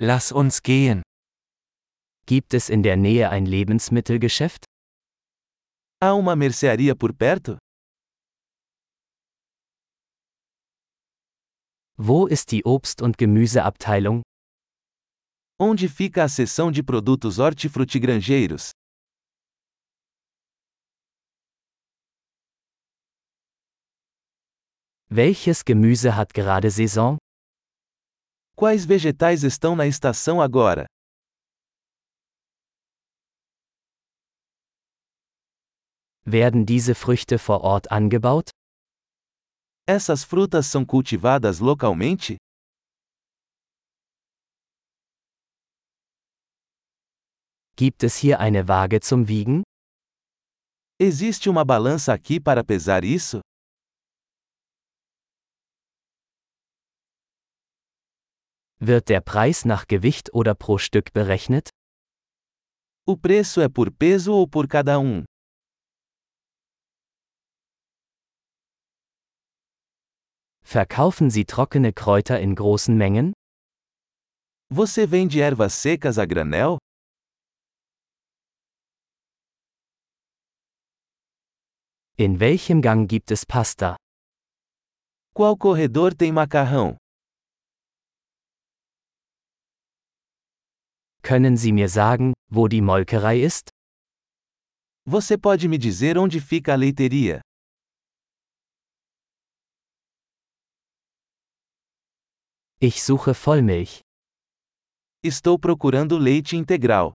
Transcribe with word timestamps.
Lass 0.00 0.30
uns 0.30 0.62
gehen. 0.62 1.02
Gibt 2.24 2.54
es 2.54 2.68
in 2.68 2.84
der 2.84 2.96
Nähe 2.96 3.30
ein 3.30 3.46
Lebensmittelgeschäft? 3.46 4.64
Há 6.00 6.12
uma 6.14 6.36
mercearia 6.36 6.94
por 6.94 7.12
perto? 7.12 7.58
Wo 11.96 12.28
ist 12.28 12.52
die 12.52 12.64
Obst- 12.64 13.02
und 13.02 13.18
Gemüseabteilung? 13.18 14.22
Onde 15.58 15.88
fica 15.88 16.22
a 16.22 16.28
seção 16.28 16.70
de 16.70 16.84
produtos 16.84 17.38
hortifrutigranjeiros? 17.38 18.70
Welches 25.10 25.64
Gemüse 25.64 26.14
hat 26.14 26.32
gerade 26.34 26.70
Saison? 26.70 27.18
Quais 28.58 28.84
vegetais 28.84 29.44
estão 29.44 29.76
na 29.76 29.86
estação 29.86 30.40
agora? 30.42 30.84
Werden 36.26 36.64
diese 36.64 36.96
Früchte 36.96 37.38
vor 37.38 37.60
Ort 37.62 37.86
angebaut? 37.88 38.50
Essas 39.86 40.24
frutas 40.24 40.66
são 40.66 40.84
cultivadas 40.84 41.60
localmente? 41.60 42.36
Gibt 47.76 48.02
es 48.02 48.16
hier 48.16 48.40
eine 48.40 48.66
Waage 48.66 48.98
zum 48.98 49.28
Wiegen? 49.28 49.62
Existe 50.98 51.48
uma 51.48 51.64
balança 51.64 52.12
aqui 52.12 52.40
para 52.40 52.64
pesar 52.64 53.04
isso? 53.04 53.38
Wird 58.80 59.08
der 59.08 59.20
Preis 59.20 59.64
nach 59.64 59.88
Gewicht 59.88 60.32
oder 60.32 60.54
pro 60.54 60.78
Stück 60.78 61.12
berechnet? 61.12 61.70
O 63.04 63.16
preço 63.16 63.60
é 63.60 63.68
por 63.68 63.90
peso 63.90 64.34
ou 64.34 64.46
por 64.46 64.68
cada 64.68 65.00
um? 65.00 65.24
Verkaufen 70.62 71.28
Sie 71.30 71.44
trockene 71.44 71.92
Kräuter 71.92 72.38
in 72.40 72.54
großen 72.54 72.96
Mengen? 72.96 73.32
Você 74.70 75.06
vende 75.06 75.40
ervas 75.40 75.72
secas 75.72 76.16
a 76.18 76.24
granel? 76.24 76.78
In 82.16 82.38
welchem 82.38 82.80
Gang 82.80 83.08
gibt 83.08 83.32
es 83.32 83.44
Pasta? 83.44 83.96
Qual 85.34 85.56
corredor 85.56 86.14
tem 86.14 86.30
macarrão? 86.30 86.96
Können 91.28 91.58
Sie 91.58 91.72
mir 91.72 91.90
sagen, 91.90 92.32
wo 92.50 92.68
die 92.68 92.80
Molkerei 92.80 93.42
ist? 93.42 93.68
Você 95.04 95.36
pode 95.36 95.68
me 95.68 95.76
dizer 95.76 96.16
onde 96.16 96.40
fica 96.40 96.72
a 96.72 96.74
leiteria? 96.74 97.42
Ich 102.80 103.02
suche 103.02 103.34
Vollmilch. 103.34 104.00
Estou 105.22 105.58
procurando 105.58 106.16
leite 106.16 106.56
integral. 106.56 107.12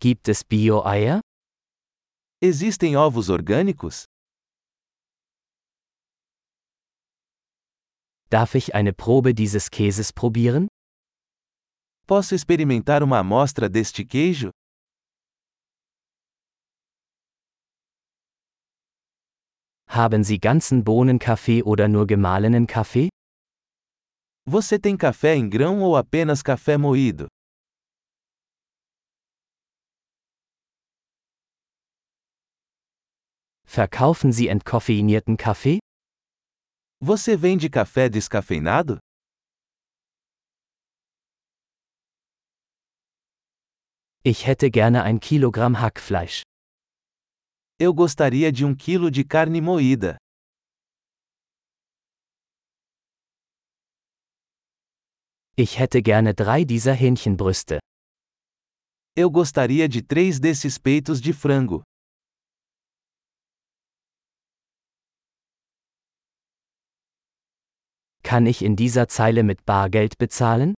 Gibt 0.00 0.26
es 0.28 0.42
Bio-Eier? 0.42 1.20
Existem 2.42 2.96
ovos 2.96 3.28
orgânicos? 3.28 4.09
Darf 8.32 8.54
ich 8.54 8.76
eine 8.76 8.92
Probe 8.92 9.34
dieses 9.34 9.72
Käses 9.72 10.12
probieren? 10.12 10.68
Posso 12.06 12.36
experimentar 12.36 13.02
uma 13.02 13.18
amostra 13.18 13.68
deste 13.68 14.06
queijo? 14.06 14.52
Haben 19.88 20.22
Sie 20.22 20.38
ganzen 20.38 20.84
Bohnenkaffee 20.84 21.64
oder 21.64 21.88
nur 21.88 22.06
gemahlenen 22.06 22.68
Kaffee? 22.68 23.08
Você 24.46 24.78
tem 24.78 24.96
café 24.96 25.34
em 25.34 25.50
grão 25.50 25.82
ou 25.82 25.96
apenas 25.96 26.40
café 26.44 26.78
moído? 26.78 27.26
Verkaufen 33.66 34.30
Sie 34.32 34.46
entkoffeinierten 34.46 35.36
Kaffee? 35.36 35.80
Você 37.02 37.34
vende 37.34 37.70
café 37.70 38.10
descafeinado? 38.10 38.98
Ich 44.22 44.46
hätte 44.46 44.70
gerne 44.70 45.02
ein 45.02 45.18
Kilogramm 45.18 45.80
Hackfleisch. 45.80 46.42
Eu 47.78 47.94
gostaria 47.94 48.52
de 48.52 48.66
um 48.66 48.76
quilo 48.76 49.10
de 49.10 49.24
carne 49.24 49.62
moída. 49.62 50.18
Ich 55.56 55.78
hätte 55.78 56.02
gerne 56.02 56.34
drei 56.34 56.66
dieser 56.66 56.92
Hähnchenbrüste. 56.92 57.78
Eu 59.16 59.30
gostaria 59.30 59.88
de 59.88 60.02
três 60.02 60.38
desses 60.38 60.78
peitos 60.78 61.18
de 61.22 61.32
frango. 61.32 61.82
Kann 68.30 68.46
ich 68.46 68.62
in 68.62 68.76
dieser 68.76 69.08
Zeile 69.08 69.42
mit 69.42 69.66
Bargeld 69.66 70.16
bezahlen? 70.16 70.74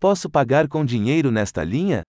Posso 0.00 0.30
pagar 0.30 0.66
com 0.66 0.86
dinheiro 0.86 1.30
nesta 1.30 1.62
linha? 1.62 2.04